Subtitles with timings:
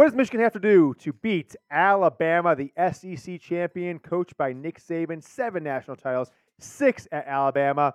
[0.00, 4.80] What does Michigan have to do to beat Alabama, the SEC champion, coached by Nick
[4.80, 7.94] Saban, seven national titles, six at Alabama,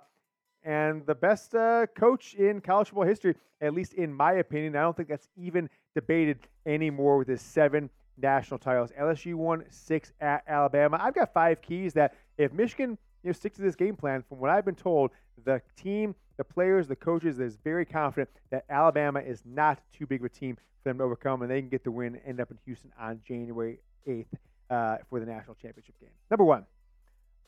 [0.64, 4.76] and the best uh, coach in college football history, at least in my opinion.
[4.76, 6.38] I don't think that's even debated
[6.68, 7.90] anymore with his seven
[8.22, 8.92] national titles.
[8.92, 11.00] LSU won six at Alabama.
[11.02, 14.38] I've got five keys that if Michigan you know, sticks to this game plan, from
[14.38, 15.10] what I've been told,
[15.44, 20.22] the team, the players, the coaches is very confident that Alabama is not too big
[20.22, 22.40] of a team for them to overcome, and they can get the win and end
[22.40, 24.26] up in Houston on January 8th
[24.70, 26.10] uh, for the national championship game.
[26.30, 26.66] Number one,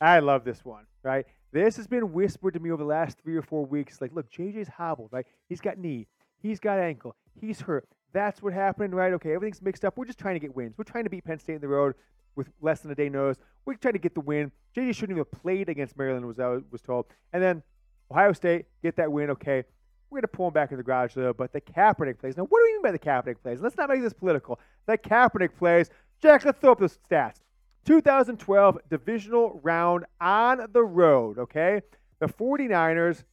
[0.00, 1.26] I love this one, right?
[1.52, 4.00] This has been whispered to me over the last three or four weeks.
[4.00, 5.26] Like, look, JJ's hobbled, right?
[5.48, 6.06] He's got knee,
[6.40, 7.88] he's got ankle, he's hurt.
[8.12, 9.12] That's what happened, right?
[9.14, 9.96] Okay, everything's mixed up.
[9.98, 10.74] We're just trying to get wins.
[10.78, 11.94] We're trying to beat Penn State in the road
[12.36, 13.38] with less than a day notice.
[13.66, 14.50] We're trying to get the win.
[14.74, 17.06] JJ shouldn't even have played against Maryland, was I was told.
[17.32, 17.62] And then
[18.10, 19.30] Ohio State get that win.
[19.30, 19.64] Okay,
[20.10, 21.32] we're going to pull him back in the garage, though.
[21.32, 22.36] But the Kaepernick plays.
[22.36, 23.60] Now, what do we mean by the Kaepernick plays?
[23.60, 24.58] Let's not make this political.
[24.86, 25.90] The Kaepernick plays.
[26.20, 27.42] Jack, let's throw up the stats.
[27.84, 31.80] 2012 divisional round on the road, okay?
[32.20, 33.24] The 49ers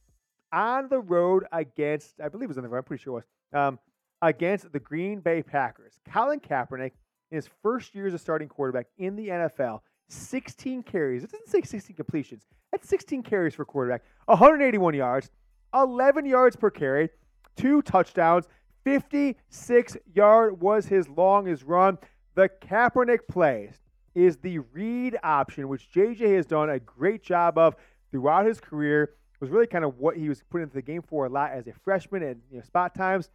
[0.52, 3.24] on the road against, I believe it was on the road, I'm pretty sure it
[3.52, 3.78] was, um,
[4.22, 5.98] against the Green Bay Packers.
[6.10, 6.92] Colin Kaepernick,
[7.30, 11.24] in his first year as a starting quarterback in the NFL, 16 carries.
[11.24, 12.46] It doesn't say 16 completions.
[12.70, 14.02] That's 16 carries for quarterback.
[14.26, 15.30] 181 yards,
[15.74, 17.10] 11 yards per carry,
[17.56, 18.46] two touchdowns,
[18.84, 21.98] 56 yard was his longest run.
[22.34, 23.80] The Kaepernick plays
[24.14, 27.74] is the read option, which JJ has done a great job of
[28.10, 29.02] throughout his career.
[29.02, 31.50] It was really kind of what he was put into the game for a lot
[31.50, 33.28] as a freshman and you know, spot times.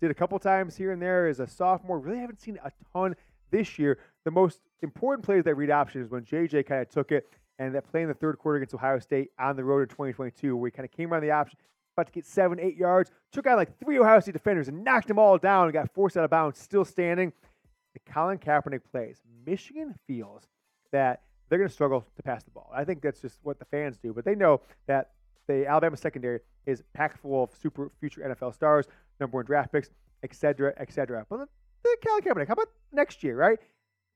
[0.00, 1.98] Did a couple times here and there as a sophomore.
[1.98, 3.16] Really haven't seen a ton
[3.50, 3.98] this year.
[4.24, 7.30] The most important play of that read option is when JJ kind of took it
[7.58, 10.56] and that play in the third quarter against Ohio State on the road in 2022,
[10.56, 11.58] where he kind of came around the option,
[11.94, 15.08] about to get seven, eight yards, took out like three Ohio State defenders and knocked
[15.08, 17.32] them all down and got forced out of bounds, still standing.
[17.92, 19.20] The Colin Kaepernick plays.
[19.46, 20.48] Michigan feels
[20.92, 22.70] that they're going to struggle to pass the ball.
[22.74, 25.10] I think that's just what the fans do, but they know that
[25.48, 28.86] the Alabama secondary is packed full of super future NFL stars,
[29.18, 29.90] number one draft picks,
[30.22, 31.26] et cetera, et cetera.
[31.28, 31.48] But
[31.82, 33.58] the Colin Kaepernick, how about next year, right?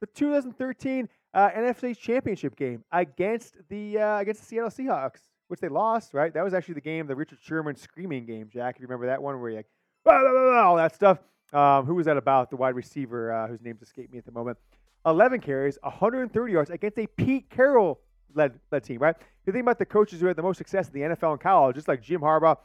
[0.00, 5.69] The 2013 uh, NFC Championship game against the uh, against the Seattle Seahawks, which they
[5.69, 6.32] lost, right?
[6.32, 8.77] That was actually the game, the Richard Sherman screaming game, Jack.
[8.77, 9.66] If you remember that one, where you like
[10.05, 11.19] blah, blah, blah, all that stuff.
[11.53, 12.50] Um, who was that about?
[12.50, 14.59] The wide receiver uh, whose names escaped me at the moment.
[15.06, 18.00] 11 carries, 130 yards against a Pete Carroll
[18.34, 19.15] led, led team, right?
[19.16, 21.41] if You think about the coaches who had the most success in the NFL and
[21.41, 22.56] college, just like Jim Harbaugh,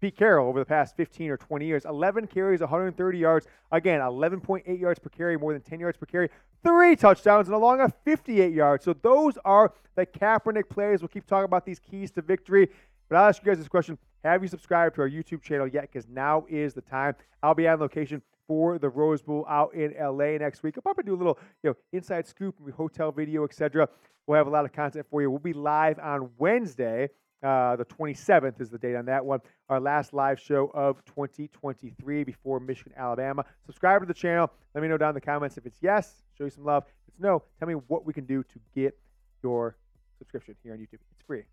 [0.00, 1.84] Pete Carroll over the past 15 or 20 years.
[1.84, 3.46] 11 carries, 130 yards.
[3.70, 6.30] Again, 11.8 yards per carry, more than 10 yards per carry.
[6.62, 8.84] Three touchdowns and along a 58 yards.
[8.84, 11.00] So those are the Kaepernick plays.
[11.00, 12.68] We'll keep talking about these keys to victory.
[13.08, 13.98] But I'll ask you guys this question.
[14.24, 15.82] Have you subscribed to our YouTube channel yet?
[15.82, 17.14] Because now is the time.
[17.42, 20.74] I'll be on location for the Rose Bowl out in LA next week.
[20.76, 23.88] I'll probably do a little, you know, inside scoop, hotel video, etc.
[24.26, 25.30] We'll have a lot of content for you.
[25.30, 27.10] We'll be live on Wednesday
[27.42, 29.40] uh, the 27th is the date on that one.
[29.68, 33.44] Our last live show of 2023 before Michigan, Alabama.
[33.64, 34.50] Subscribe to the channel.
[34.74, 36.84] Let me know down in the comments if it's yes, show you some love.
[37.06, 38.98] If it's no, tell me what we can do to get
[39.42, 39.76] your
[40.18, 41.00] subscription here on YouTube.
[41.12, 41.44] It's free.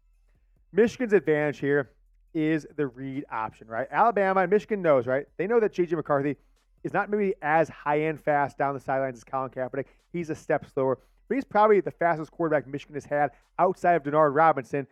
[0.74, 1.92] Michigan's advantage here
[2.34, 3.88] is the read option, right?
[3.90, 5.26] Alabama and Michigan knows, right?
[5.38, 5.96] They know that J.J.
[5.96, 6.36] McCarthy
[6.84, 9.86] is not maybe as high end fast down the sidelines as Colin Kaepernick.
[10.12, 14.04] He's a step slower, but he's probably the fastest quarterback Michigan has had outside of
[14.04, 14.86] Denard Robinson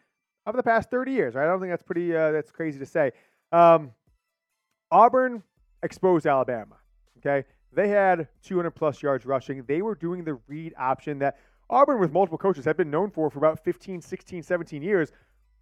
[0.45, 1.35] over the past 30 years.
[1.35, 1.43] Right?
[1.43, 2.15] I don't think that's pretty.
[2.15, 3.11] Uh, that's crazy to say.
[3.51, 3.91] Um,
[4.91, 5.43] Auburn
[5.83, 6.75] exposed Alabama.
[7.19, 9.63] Okay, they had 200 plus yards rushing.
[9.63, 11.37] They were doing the read option that
[11.69, 15.11] Auburn, with multiple coaches, have been known for for about 15, 16, 17 years,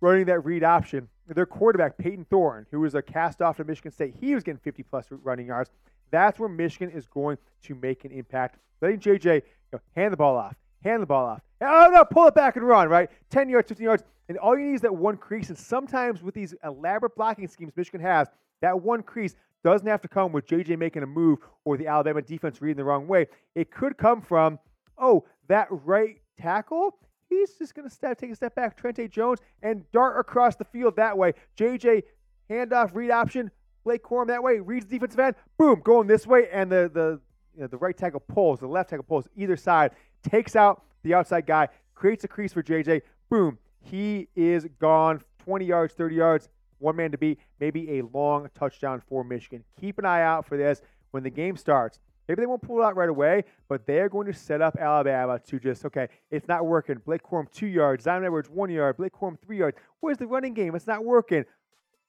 [0.01, 1.07] running that read option.
[1.27, 4.59] Their quarterback, Payton Thorne, who was a cast off to Michigan State, he was getting
[4.59, 5.71] 50 plus running yards.
[6.11, 8.59] That's where Michigan is going to make an impact.
[8.81, 11.41] Letting JJ you know, hand the ball off, hand the ball off.
[11.61, 13.09] Oh no, pull it back and run, right?
[13.29, 14.03] 10 yards, 15 yards.
[14.29, 15.49] And all you need is that one crease.
[15.49, 18.27] And sometimes with these elaborate blocking schemes Michigan has,
[18.61, 22.21] that one crease doesn't have to come with JJ making a move or the Alabama
[22.21, 23.27] defense reading the wrong way.
[23.55, 24.59] It could come from,
[24.97, 26.97] oh, that right tackle,
[27.29, 30.65] he's just going to step, take a step back, Trente Jones, and dart across the
[30.65, 31.33] field that way.
[31.57, 32.03] JJ,
[32.49, 33.51] handoff, read option,
[33.83, 37.19] Blake Corum that way, reads defensive end, boom, going this way, and the, the,
[37.55, 39.91] you know, the right tackle pulls, the left tackle pulls either side,
[40.23, 45.65] takes out the outside guy, creates a crease for JJ, boom, he is gone 20
[45.65, 46.49] yards, 30 yards,
[46.79, 49.63] one man to beat, maybe a long touchdown for Michigan.
[49.79, 50.81] Keep an eye out for this
[51.11, 51.99] when the game starts.
[52.27, 55.39] Maybe they won't pull it out right away, but they're going to set up Alabama
[55.39, 56.95] to just, okay, it's not working.
[57.05, 58.05] Blake Corum, two yards.
[58.05, 58.95] Zion Edwards, one yard.
[58.95, 59.77] Blake Corum, three yards.
[59.99, 60.73] Where's the running game?
[60.73, 61.43] It's not working.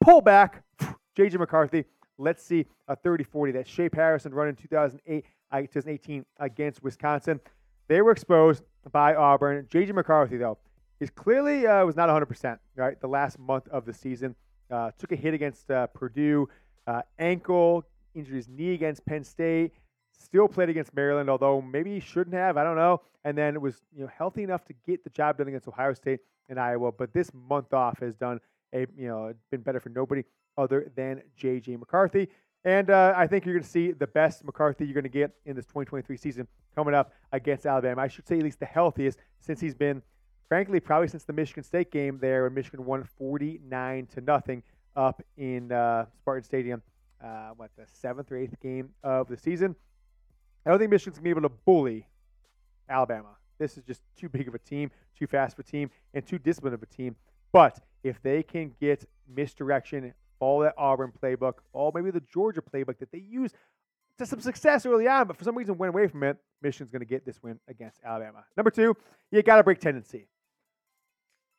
[0.00, 0.62] Pull back.
[1.16, 1.38] J.J.
[1.38, 1.84] McCarthy.
[2.16, 7.40] Let's see a 30 40 that Shea Harrison run in 2008 uh, 2018 against Wisconsin.
[7.88, 9.66] They were exposed by Auburn.
[9.70, 9.92] J.J.
[9.92, 10.58] McCarthy, though,
[11.00, 13.00] is clearly uh, was not 100%, right?
[13.00, 14.34] The last month of the season.
[14.70, 16.48] Uh, took a hit against uh, Purdue,
[16.86, 17.84] uh, ankle,
[18.14, 19.72] injured his knee against Penn State.
[20.18, 22.56] Still played against Maryland, although maybe he shouldn't have.
[22.56, 23.02] I don't know.
[23.24, 25.92] And then it was you know healthy enough to get the job done against Ohio
[25.92, 26.92] State and Iowa.
[26.92, 28.40] But this month off has done
[28.72, 30.22] a you know been better for nobody
[30.56, 31.76] other than J.J.
[31.76, 32.28] McCarthy.
[32.64, 35.32] And uh, I think you're going to see the best McCarthy you're going to get
[35.44, 38.00] in this 2023 season coming up against Alabama.
[38.00, 40.02] I should say at least the healthiest since he's been,
[40.48, 44.62] frankly, probably since the Michigan State game there when Michigan won 49 to nothing
[44.96, 46.82] up in uh, Spartan Stadium.
[47.22, 49.76] Uh, what the seventh or eighth game of the season?
[50.64, 52.06] I don't think Michigan's gonna be able to bully
[52.88, 53.36] Alabama.
[53.58, 56.38] This is just too big of a team, too fast of a team, and too
[56.38, 57.16] disciplined of a team.
[57.52, 60.12] But if they can get misdirection
[60.44, 63.54] follow that Auburn playbook, or maybe the Georgia playbook that they used
[64.18, 66.36] to some success early on, but for some reason went away from it.
[66.62, 68.44] Michigan's going to get this win against Alabama.
[68.56, 68.94] Number two,
[69.30, 70.26] you got to break tendency.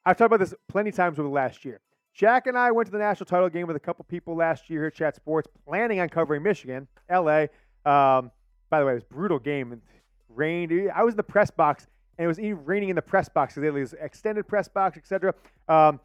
[0.05, 1.79] I've talked about this plenty of times over the last year.
[2.13, 4.81] Jack and I went to the national title game with a couple people last year
[4.81, 7.47] here at Chat Sports, planning on covering Michigan, LA.
[7.85, 8.31] Um,
[8.69, 9.71] by the way, it was a brutal game.
[9.71, 9.81] and
[10.29, 10.91] rained.
[10.93, 13.67] I was in the press box, and it was raining in the press box because
[13.67, 15.33] it was extended press box, etc.
[15.67, 15.99] Um,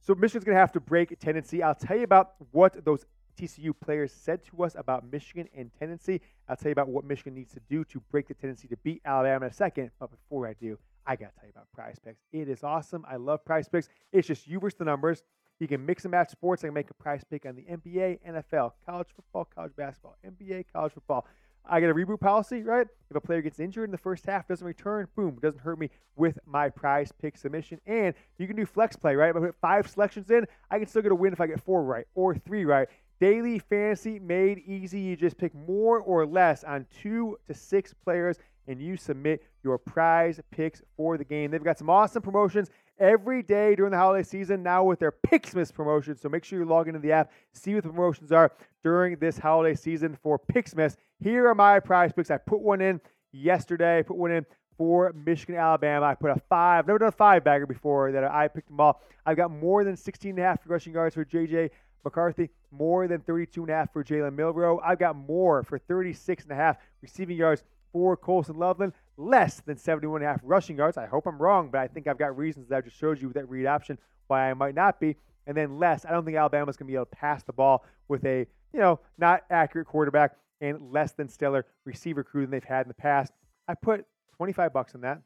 [0.00, 1.62] so Michigan's going to have to break tendency.
[1.62, 3.04] I'll tell you about what those
[3.38, 6.20] TCU players said to us about Michigan and tendency.
[6.48, 9.00] I'll tell you about what Michigan needs to do to break the tendency to beat
[9.04, 9.90] Alabama in a second.
[9.98, 12.20] But before I do, I got to tell you about Prize Picks.
[12.32, 13.04] It is awesome.
[13.08, 13.88] I love Prize Picks.
[14.12, 15.22] It's just you versus the numbers.
[15.60, 16.64] You can mix and match sports.
[16.64, 20.64] I can make a prize pick on the NBA, NFL, college football, college basketball, NBA,
[20.72, 21.26] college football.
[21.64, 22.86] I get a reboot policy, right?
[23.10, 25.90] If a player gets injured in the first half, doesn't return, boom, doesn't hurt me
[26.16, 27.80] with my prize pick submission.
[27.86, 29.30] And you can do flex play, right?
[29.30, 31.60] If I put five selections in, I can still get a win if I get
[31.60, 32.88] four right or three right.
[33.20, 35.00] Daily fantasy made easy.
[35.00, 39.78] You just pick more or less on two to six players and you submit your
[39.78, 41.50] prize picks for the game.
[41.50, 45.72] They've got some awesome promotions every day during the holiday season now with their Picksmas
[45.72, 46.16] promotion.
[46.16, 48.52] So make sure you log into the app, see what the promotions are
[48.84, 50.96] during this holiday season for Picksmas.
[51.22, 52.30] Here are my prize picks.
[52.30, 53.00] I put one in
[53.32, 56.06] yesterday, I put one in for Michigan, Alabama.
[56.06, 59.02] I put a five, never done a five bagger before that I picked them all.
[59.26, 61.70] I've got more than 16 and a half rushing yards for JJ
[62.04, 64.80] McCarthy, more than 32 and a half for Jalen Milroe.
[64.82, 67.62] I've got more for 36 and a half receiving yards
[67.92, 70.96] for Colston Loveland, less than 71 and a half rushing yards.
[70.96, 73.28] I hope I'm wrong, but I think I've got reasons that I just showed you
[73.28, 75.16] with that read option why I might not be.
[75.46, 77.84] And then less, I don't think Alabama's going to be able to pass the ball
[78.08, 82.64] with a, you know, not accurate quarterback and less than stellar receiver crew than they've
[82.64, 83.32] had in the past.
[83.68, 84.06] I put
[84.36, 85.20] 25 bucks on that.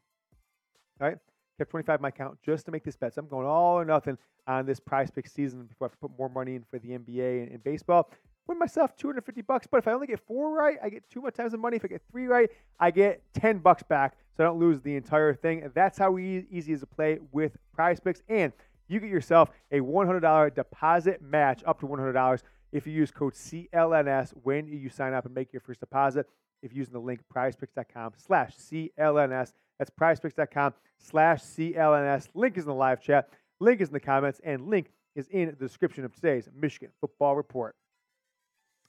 [1.01, 1.17] All right.
[1.57, 3.13] Kept 25 in my account just to make this bet.
[3.13, 6.29] So I'm going all or nothing on this prize pick season before I put more
[6.29, 8.09] money in for the NBA and, and baseball
[8.47, 9.67] win myself 250 bucks.
[9.69, 11.77] But if I only get four right, I get two more times the money.
[11.77, 12.49] If I get three right,
[12.79, 14.17] I get 10 bucks back.
[14.35, 15.69] So I don't lose the entire thing.
[15.73, 18.21] That's how easy is to play with prize picks.
[18.27, 18.51] And
[18.87, 24.33] you get yourself a $100 deposit match up to $100 if you use code CLNS
[24.43, 26.27] when you sign up and make your first deposit.
[26.61, 29.53] If using the link prizepicks.com slash CLNS.
[29.77, 32.29] That's prizepicks.com slash CLNS.
[32.33, 33.29] Link is in the live chat.
[33.59, 34.41] Link is in the comments.
[34.43, 37.75] And link is in the description of today's Michigan Football Report.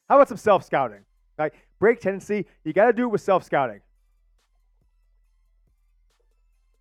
[0.08, 1.04] How about some self scouting?
[1.38, 1.52] Right?
[1.78, 3.80] Break tendency, you got to do it with self scouting.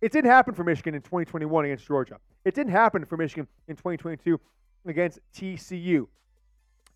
[0.00, 2.18] It didn't happen for Michigan in 2021 against Georgia.
[2.44, 4.38] It didn't happen for Michigan in 2022
[4.86, 6.06] against TCU.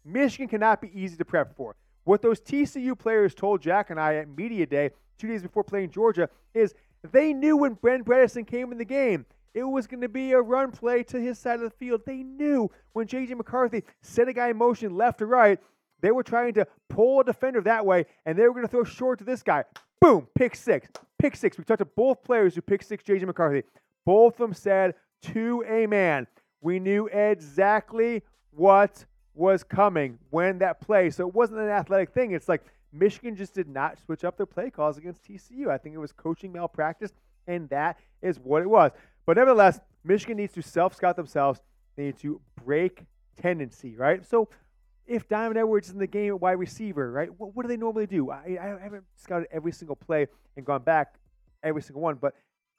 [0.05, 1.77] Michigan cannot be easy to prep for.
[2.05, 5.91] What those TCU players told Jack and I at Media Day two days before playing
[5.91, 6.75] Georgia is
[7.13, 10.41] they knew when Brent Bredeson came in the game, it was going to be a
[10.41, 12.03] run play to his side of the field.
[12.07, 13.35] They knew when J.J.
[13.35, 15.59] McCarthy set a guy in motion left to right,
[16.01, 18.85] they were trying to pull a defender that way, and they were going to throw
[18.85, 19.65] short to this guy.
[20.01, 20.89] Boom, pick six.
[21.19, 21.59] Pick six.
[21.59, 23.27] We talked to both players who picked six, J.J.
[23.27, 23.65] McCarthy.
[24.07, 24.95] Both of them said
[25.35, 26.27] to a man,
[26.63, 29.05] we knew exactly what
[29.35, 31.11] was coming when that play.
[31.11, 32.33] So it wasn't an athletic thing.
[32.33, 35.69] It's like Michigan just did not switch up their play calls against TCU.
[35.69, 37.13] I think it was coaching malpractice,
[37.47, 38.91] and that is what it was.
[39.27, 41.61] But nevertheless, Michigan needs to self scout themselves.
[41.97, 43.05] They need to break
[43.41, 44.25] tendency, right?
[44.27, 44.49] So
[45.11, 47.29] if Donovan Edwards is in the game at wide receiver, right?
[47.37, 48.31] What, what do they normally do?
[48.31, 51.17] I, I haven't scouted every single play and gone back
[51.65, 52.33] every single one, but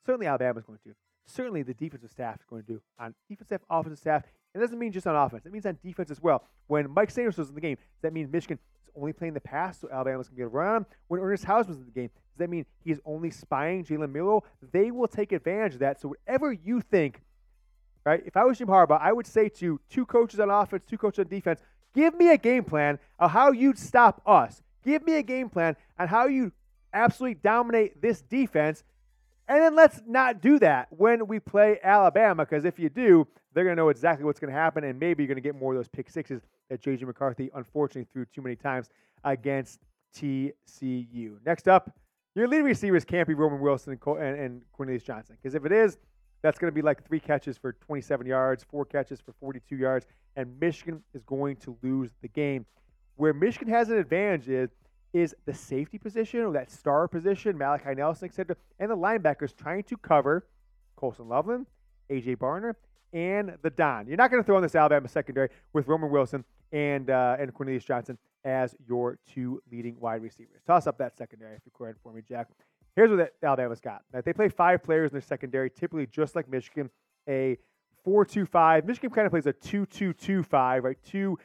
[0.05, 0.95] certainly Alabama's going to.
[1.25, 4.23] Certainly the defensive staff is going to do on defensive, staff, offensive staff.
[4.55, 5.45] It doesn't mean just on offense.
[5.45, 6.45] It means on defense as well.
[6.67, 9.41] When Mike Sanders was in the game, does that mean Michigan is only playing the
[9.41, 10.85] pass so Alabama's going to get a run on him?
[11.09, 14.43] When Ernest Hausmann was in the game, does that mean he's only spying Jalen Milroe?
[14.71, 15.99] They will take advantage of that.
[15.99, 17.21] So whatever you think,
[18.05, 18.23] right?
[18.25, 21.19] If I was Jim Harbaugh, I would say to two coaches on offense, two coaches
[21.19, 21.59] on defense,
[21.93, 24.61] Give me a game plan of how you'd stop us.
[24.83, 26.51] Give me a game plan on how you
[26.93, 28.83] absolutely dominate this defense.
[29.47, 33.65] And then let's not do that when we play Alabama, because if you do, they're
[33.65, 35.73] going to know exactly what's going to happen, and maybe you're going to get more
[35.73, 37.05] of those pick sixes that J.J.
[37.05, 38.89] McCarthy unfortunately threw too many times
[39.25, 39.81] against
[40.15, 41.37] TCU.
[41.45, 41.91] Next up,
[42.33, 45.97] your leading receivers can't be Roman Wilson and, and Cornelius Johnson, because if it is,
[46.41, 50.05] that's going to be like three catches for 27 yards, four catches for 42 yards,
[50.35, 52.65] and Michigan is going to lose the game.
[53.15, 54.69] Where Michigan has an advantage is
[55.13, 59.83] is the safety position or that star position, Malachi Nelson, etc., and the linebackers trying
[59.83, 60.47] to cover
[60.95, 61.67] Colston Loveland,
[62.09, 62.75] AJ Barner,
[63.11, 64.07] and the Don.
[64.07, 67.53] You're not going to throw in this Alabama secondary with Roman Wilson and uh, and
[67.53, 70.61] Cornelius Johnson as your two leading wide receivers.
[70.65, 72.47] Toss up that secondary if you could for me, Jack.
[72.95, 74.01] Here's what Alabama's got.
[74.13, 76.89] Now, they play five players in their secondary, typically just like Michigan,
[77.27, 77.57] a
[78.05, 78.85] 4-2-5.
[78.85, 80.97] Michigan kind of plays a 2-2-2-5, right?
[81.03, 81.37] Two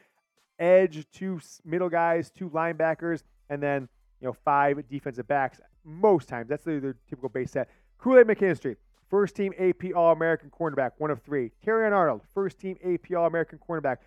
[0.59, 3.87] edge, two middle guys, two linebackers, and then
[4.19, 6.49] you know five defensive backs most times.
[6.49, 7.69] That's the, the typical base set.
[7.97, 8.75] Kool-Aid McKinstry,
[9.09, 11.51] first team AP All-American cornerback, one of three.
[11.65, 13.97] Terrion Arnold, first team AP All-American cornerback,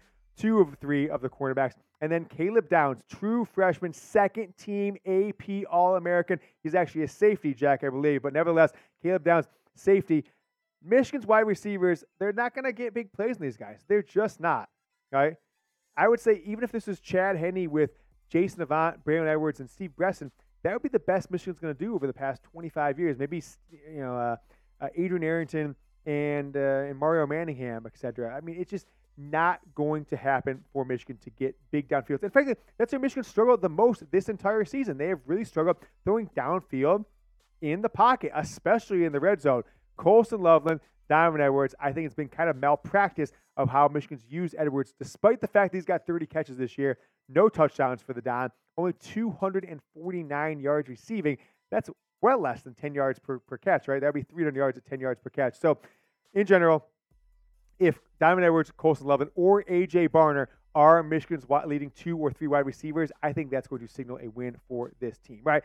[0.40, 1.74] two of three of the cornerbacks.
[2.00, 6.40] And then Caleb Downs, true freshman, second team AP All American.
[6.62, 8.22] He's actually a safety, Jack, I believe.
[8.22, 10.24] But nevertheless, Caleb Downs, safety.
[10.82, 13.84] Michigan's wide receivers, they're not going to get big plays in these guys.
[13.86, 14.70] They're just not.
[15.12, 15.34] Right?
[15.96, 17.90] I would say even if this is Chad Henne with
[18.30, 20.30] Jason Avant, Braylon Edwards, and Steve Breaston,
[20.62, 23.18] that would be the best Michigan's going to do over the past 25 years.
[23.18, 24.36] Maybe you know uh,
[24.80, 25.74] uh, Adrian Arrington
[26.06, 28.34] and uh, and Mario Manningham, etc.
[28.34, 28.86] I mean, it's just
[29.20, 32.22] not going to happen for Michigan to get big downfield.
[32.22, 34.96] In fact, that's where Michigan struggled the most this entire season.
[34.96, 37.04] They have really struggled throwing downfield
[37.60, 39.62] in the pocket, especially in the red zone.
[39.96, 44.54] Colston Loveland, Donovan Edwards, I think it's been kind of malpractice of how Michigan's used
[44.56, 46.98] Edwards, despite the fact he's got 30 catches this year,
[47.28, 51.36] no touchdowns for the Don, only 249 yards receiving.
[51.70, 51.90] That's
[52.22, 54.00] well less than 10 yards per, per catch, right?
[54.00, 55.58] That would be 300 yards at 10 yards per catch.
[55.58, 55.78] So,
[56.32, 56.86] in general,
[57.80, 62.66] if Donovan Edwards, Colston Loveland, or AJ Barner are Michigan's leading two or three wide
[62.66, 65.64] receivers, I think that's going to signal a win for this team, right?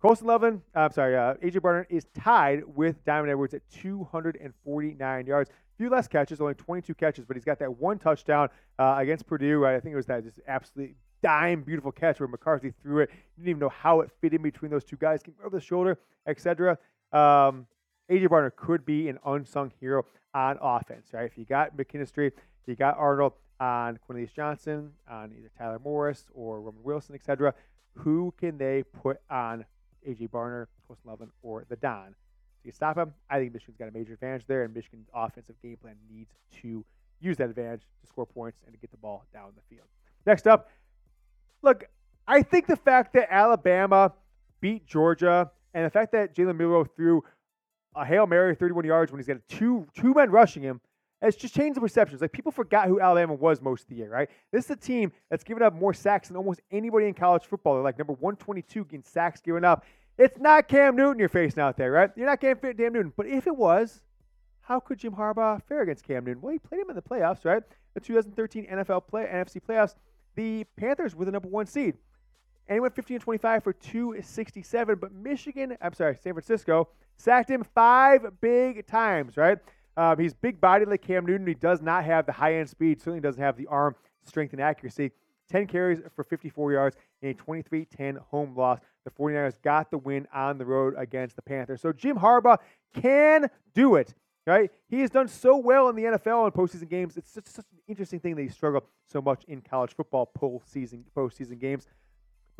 [0.00, 5.48] Colston Loveland, I'm sorry, uh, AJ Barner is tied with Donovan Edwards at 249 yards.
[5.48, 8.48] A few less catches, only 22 catches, but he's got that one touchdown
[8.80, 9.58] uh, against Purdue.
[9.58, 9.76] Right?
[9.76, 13.10] I think it was that just absolutely dime beautiful catch where McCarthy threw it.
[13.12, 15.64] You didn't even know how it fit in between those two guys, came over the
[15.64, 16.72] shoulder, etc.
[17.12, 17.66] Um,
[18.10, 20.04] AJ Barner could be an unsung hero
[20.34, 21.26] on offense, right?
[21.26, 22.32] If you got McKinstry,
[22.66, 27.54] you got Arnold on Cornelius Johnson, on either Tyler Morris or Roman Wilson, etc.,
[27.94, 29.64] who can they put on
[30.08, 32.08] AJ Barner, Colston Loveland, or the Don?
[32.08, 32.14] To
[32.64, 35.76] you stop him, I think Michigan's got a major advantage there, and Michigan's offensive game
[35.76, 36.84] plan needs to
[37.20, 39.86] use that advantage to score points and to get the ball down the field.
[40.26, 40.70] Next up,
[41.62, 41.84] look,
[42.26, 44.12] I think the fact that Alabama
[44.60, 47.22] beat Georgia and the fact that Jalen Milroe threw
[47.94, 50.80] a Hail Mary 31 yards when he's got two two men rushing him.
[51.20, 52.20] It's just changed the perceptions.
[52.20, 54.28] Like people forgot who Alabama was most of the year, right?
[54.50, 57.74] This is a team that's given up more sacks than almost anybody in college football.
[57.74, 59.84] They're like number 122 in sacks given up.
[60.18, 62.10] It's not Cam Newton you're facing out there, right?
[62.16, 63.12] You're not Cam, Newton.
[63.16, 64.02] But if it was,
[64.60, 66.42] how could Jim Harbaugh fare against Cam Newton?
[66.42, 67.62] Well, he played him in the playoffs, right?
[67.94, 69.94] The 2013 NFL play NFC playoffs.
[70.34, 71.96] The Panthers were the number one seed.
[72.68, 74.98] And he went 15 25 for 267.
[75.00, 79.58] But Michigan, I'm sorry, San Francisco, sacked him five big times, right?
[79.96, 81.46] Um, he's big bodied like Cam Newton.
[81.46, 84.62] He does not have the high end speed, certainly doesn't have the arm strength and
[84.62, 85.12] accuracy.
[85.50, 88.78] 10 carries for 54 yards in a 23 10 home loss.
[89.04, 91.80] The 49ers got the win on the road against the Panthers.
[91.80, 92.58] So Jim Harbaugh
[92.94, 94.14] can do it,
[94.46, 94.70] right?
[94.88, 97.16] He has done so well in the NFL in postseason games.
[97.16, 101.02] It's just such an interesting thing that he struggled so much in college football postseason,
[101.14, 101.86] postseason games.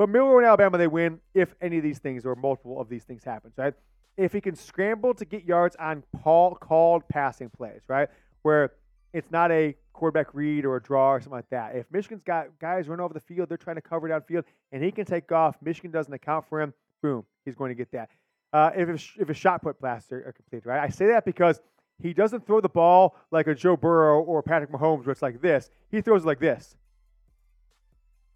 [0.03, 3.05] But Milroe and Alabama, they win if any of these things or multiple of these
[3.05, 3.73] things happens, right?
[4.17, 8.09] If he can scramble to get yards on Paul called passing plays, right?
[8.41, 8.73] Where
[9.13, 11.77] it's not a quarterback read or a draw or something like that.
[11.77, 14.43] If Michigan's got guys run over the field, they're trying to cover downfield,
[14.73, 17.89] and he can take off, Michigan doesn't account for him, boom, he's going to get
[17.93, 18.09] that.
[18.51, 20.81] Uh, if, if a shot put blasts are, are right?
[20.81, 21.61] I say that because
[22.01, 25.39] he doesn't throw the ball like a Joe Burrow or Patrick Mahomes, where it's like
[25.39, 25.69] this.
[25.89, 26.75] He throws it like this,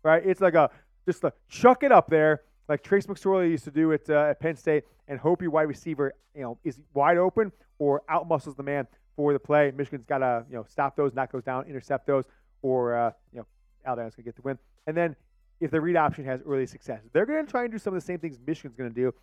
[0.02, 0.26] right?
[0.26, 0.72] It's like a
[1.08, 4.40] just to chuck it up there like Trace McSorley used to do at, uh, at
[4.40, 8.64] Penn State and hope your wide receiver you know is wide open or outmuscles the
[8.64, 9.72] man for the play.
[9.76, 12.26] Michigan's got to you know stop those, knock those down, intercept those,
[12.62, 13.48] or uh, you know
[13.86, 14.58] Alabama's gonna get the win.
[14.86, 15.16] And then
[15.60, 18.06] if the read option has early success, they're gonna try and do some of the
[18.06, 19.14] same things Michigan's gonna do.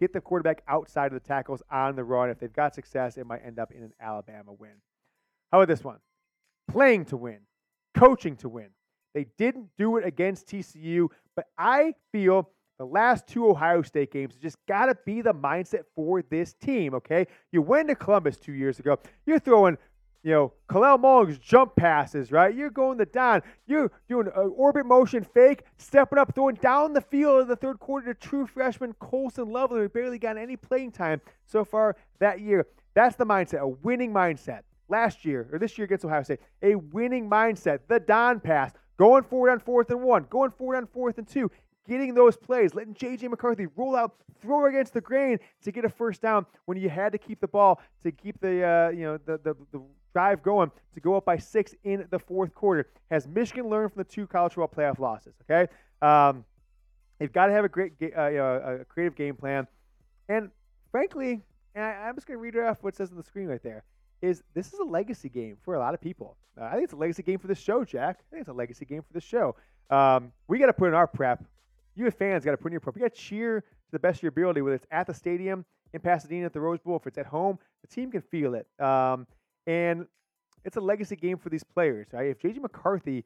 [0.00, 2.28] Get the quarterback outside of the tackles on the run.
[2.28, 4.72] If they've got success, it might end up in an Alabama win.
[5.52, 5.98] How about this one?
[6.68, 7.38] Playing to win,
[7.96, 8.70] coaching to win.
[9.14, 14.34] They didn't do it against TCU, but I feel the last two Ohio State games
[14.34, 17.26] just got to be the mindset for this team, okay?
[17.52, 18.98] You went to Columbus two years ago.
[19.26, 19.78] You're throwing,
[20.24, 22.52] you know, Kalel Mullings jump passes, right?
[22.52, 23.42] You're going the down.
[23.66, 27.78] You're doing an orbit motion fake, stepping up, throwing down the field in the third
[27.78, 32.40] quarter to true freshman Colston Loveland, who barely got any playing time so far that
[32.40, 32.66] year.
[32.94, 34.62] That's the mindset, a winning mindset.
[34.88, 37.80] Last year, or this year against Ohio State, a winning mindset.
[37.88, 41.50] The Don pass, going forward on fourth and one, going forward on fourth and two,
[41.88, 43.28] getting those plays, letting J.J.
[43.28, 47.12] McCarthy roll out, throw against the grain to get a first down when you had
[47.12, 49.82] to keep the ball to keep the uh, you know the, the the
[50.12, 52.88] drive going to go up by six in the fourth quarter.
[53.10, 55.34] Has Michigan learned from the two college football playoff losses?
[55.42, 55.70] Okay,
[56.02, 56.44] um,
[57.18, 59.66] they've got to have a great uh, you know, a creative game plan,
[60.28, 60.50] and
[60.90, 61.42] frankly,
[61.74, 63.84] and I, am just going to read off what says on the screen right there.
[64.22, 66.36] Is this is a legacy game for a lot of people?
[66.58, 68.20] Uh, I think it's a legacy game for the show, Jack.
[68.20, 69.56] I think it's a legacy game for the show.
[69.90, 71.44] Um, we got to put in our prep
[71.94, 72.96] you as fans got to put in your prep.
[72.96, 75.64] You got to cheer to the best of your ability, whether it's at the stadium
[75.92, 78.66] in Pasadena at the Rose Bowl, if it's at home, the team can feel it.
[78.84, 79.26] Um,
[79.66, 80.06] and
[80.64, 82.26] it's a legacy game for these players, right?
[82.26, 83.24] If JJ McCarthy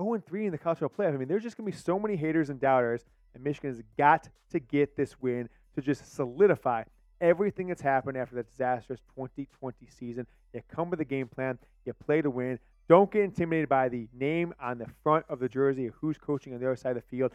[0.00, 1.98] 0 3 in the college football playoff, I mean, there's just going to be so
[1.98, 3.04] many haters and doubters,
[3.34, 6.84] and Michigan has got to get this win to just solidify
[7.20, 10.26] everything that's happened after that disastrous 2020 season.
[10.52, 12.58] You come with a game plan, you play to win.
[12.88, 16.54] Don't get intimidated by the name on the front of the jersey or who's coaching
[16.54, 17.32] on the other side of the field.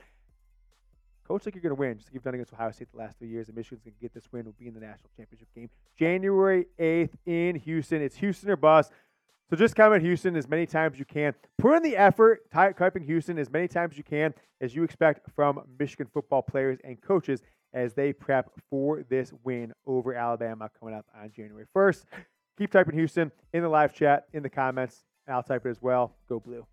[1.28, 3.18] Coach like you're going to win, just like you've done against Ohio State the last
[3.18, 3.48] three years.
[3.48, 4.46] And Michigan's going to get this win.
[4.46, 8.02] Will be in the national championship game January 8th in Houston.
[8.02, 8.92] It's Houston or bust.
[9.54, 11.36] So just comment Houston as many times as you can.
[11.60, 14.82] Put in the effort, type typing Houston as many times as you can as you
[14.82, 20.72] expect from Michigan football players and coaches as they prep for this win over Alabama
[20.80, 22.06] coming up on January 1st.
[22.58, 25.04] Keep typing Houston in the live chat, in the comments.
[25.28, 26.16] I'll type it as well.
[26.28, 26.66] Go blue.